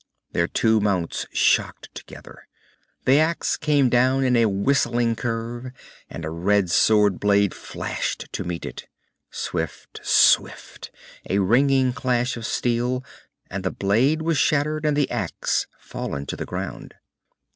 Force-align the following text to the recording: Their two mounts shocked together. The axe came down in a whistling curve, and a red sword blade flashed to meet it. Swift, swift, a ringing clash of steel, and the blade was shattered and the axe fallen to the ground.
Their 0.31 0.47
two 0.47 0.79
mounts 0.79 1.27
shocked 1.31 1.93
together. 1.93 2.47
The 3.05 3.19
axe 3.19 3.55
came 3.55 3.87
down 3.87 4.23
in 4.23 4.35
a 4.35 4.47
whistling 4.47 5.15
curve, 5.15 5.71
and 6.09 6.25
a 6.25 6.31
red 6.31 6.71
sword 6.71 7.19
blade 7.19 7.53
flashed 7.53 8.25
to 8.33 8.43
meet 8.43 8.65
it. 8.65 8.87
Swift, 9.29 9.99
swift, 10.03 10.89
a 11.29 11.37
ringing 11.37 11.93
clash 11.93 12.35
of 12.35 12.47
steel, 12.47 13.03
and 13.47 13.63
the 13.63 13.69
blade 13.69 14.23
was 14.23 14.39
shattered 14.39 14.87
and 14.87 14.97
the 14.97 15.11
axe 15.11 15.67
fallen 15.79 16.25
to 16.25 16.35
the 16.35 16.45
ground. 16.47 16.95